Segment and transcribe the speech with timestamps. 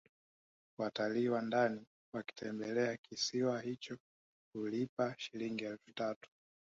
[0.79, 3.97] Watalii wa ndani wakitembelea kisiwa hicho
[4.53, 6.29] hulipa Shilingi elfu tatu